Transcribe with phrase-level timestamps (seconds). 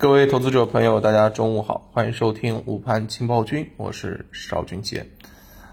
[0.00, 5.06] 各位投资者朋友，大家中午好，欢迎收听午盘情报君，我是邵军杰。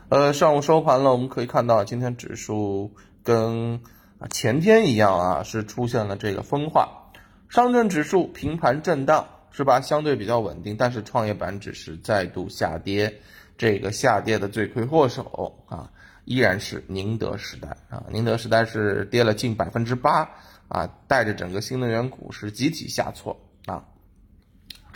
[0.10, 2.92] 呃，上午收盘了，我们可以看到今天指数
[3.24, 3.80] 跟
[4.30, 7.10] 前天一样啊，是出现了这个分化。
[7.48, 9.80] 上证指数平盘震荡，是吧？
[9.80, 13.22] 相对比较稳定，但是创业板指是再度下跌，
[13.58, 15.90] 这个下跌的罪魁祸首啊，
[16.26, 20.30] 依然是宁德时代啊，宁德时代是跌了近百分之八。
[20.68, 23.86] 啊，带着整个新能源股是集体下挫啊，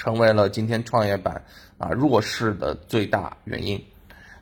[0.02, 1.44] 成为了今天创业板
[1.78, 3.86] 啊弱势的最大原因。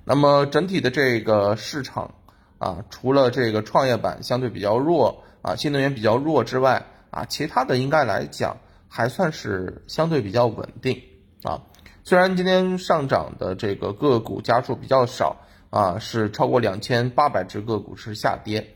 [0.05, 2.13] 那么整体的这个市场
[2.59, 8.55] 啊，除了这个创业板相对比较弱啊，新能源比较弱之外啊，其他的应该来讲
[8.87, 11.03] 还算是相对比较稳定
[11.43, 11.63] 啊。
[12.05, 15.35] 虽然今天上涨的这个个股家数比较少
[15.71, 18.75] 啊，是超过两千八百只个股是下跌，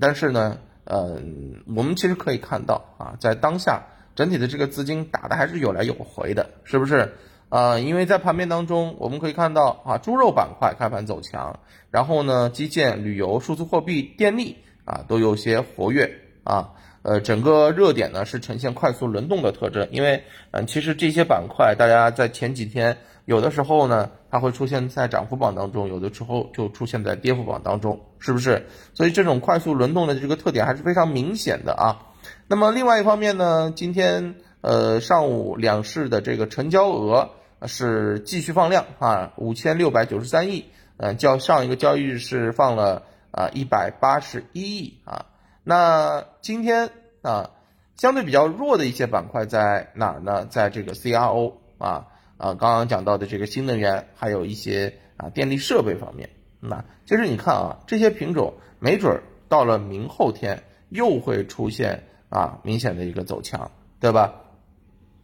[0.00, 0.58] 但是呢。
[0.86, 3.82] 嗯，我们其实可以看到啊，在当下
[4.14, 7.14] 整体的这个资金打的还是有来有回的，是不是？
[7.50, 16.70] 啊，因为在盘面当中，我们可以看到啊，猪肉板块开盘走强，然后呢，基建、旅游、数字货币、电力啊，都有些活跃啊。
[17.02, 28.66] 呃，整个热点呢是呈现快速轮动的特征，因为嗯，其实这些板块大家在前几天有的时候呢，它会出现在涨幅榜当中，有的时候就出现在跌幅榜当中，是不是？
[28.94, 32.00] 所以这种快速轮动的这个特点还是非常明显的啊。
[32.46, 37.30] 那么另外一方面呢，今天呃上午两市的这个成交额
[37.66, 40.66] 是继续放量啊，五千六百九十三亿，
[40.96, 45.26] 嗯，较上一个交易日是放了啊一百八十一亿啊。
[45.62, 46.90] 那今天
[47.22, 47.50] 啊，
[47.96, 50.46] 相对比较弱的一些板块在哪儿呢？
[50.50, 56.28] 在这个 CRO 啊啊，刚刚讲到的这个新能源，还有一些啊电力设备方面。
[56.60, 64.34] 那其实你看啊，这些品种没准儿到了明后天又会出现啊明显的一个走强，对吧？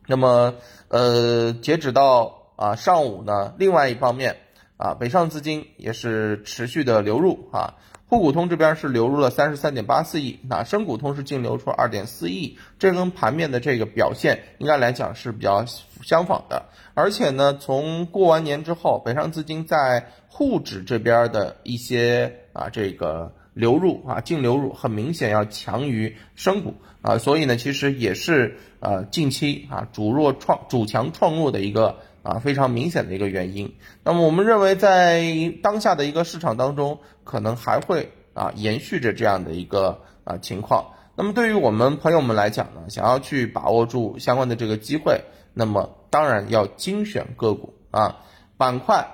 [0.06, 0.54] 那么
[0.88, 4.36] 呃，截止到啊上午呢，另外一方面
[4.76, 7.74] 啊，北上资金也是持续的流入啊。
[8.08, 15.64] 沪股通这边是流入了三十三点八四亿，那深股通是净流出二点四亿，这跟盘面的这个表现应该来讲是比较
[16.02, 16.64] 相仿的。
[16.94, 31.98] 而且呢，从过完年之后，北上资金在沪指这边的一些啊这个流入啊净流入，很明显要强于深股啊，所以呢，其实也是呃近期啊主弱创主强创弱的一个。
[32.22, 33.76] 啊，非常明显的一个原因。
[34.04, 35.24] 那么我们认为，在
[35.62, 40.92] 当下的一个市场当中，可能还会啊延续着这样的一个啊情况。
[41.16, 45.22] 那么对于我们朋友们来讲呢，想要去把握住相关的这个机会，
[45.54, 48.18] 那么当然要精选个股啊，
[48.58, 49.08] 板块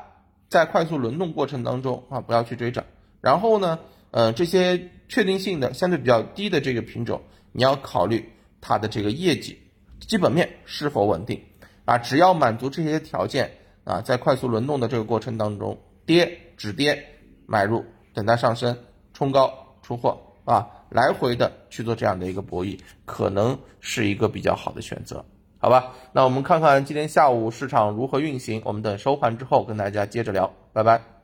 [0.49, 2.85] 在快速轮动过程当中啊，不要去追涨。
[3.21, 3.79] 然后呢，
[4.11, 7.23] 呃，这些确定性的相对比较低的这个品种，
[7.53, 9.59] 你要考虑它的这个业绩
[10.01, 11.43] 基本面是否稳定。
[11.85, 13.53] 啊，只要满足这些条件
[13.85, 17.07] 啊，在快速轮动的这个过程当中，跌止跌
[17.47, 18.77] 买入，等待上升
[19.15, 25.25] 冲高出货啊，来回的去做这样的一个博弈，可能是一个比较好的选择，
[25.59, 25.95] 好吧？
[26.13, 31.16] 那我们看看今天下午市场如何运行，我们等收盘之后跟大家接着聊，拜拜。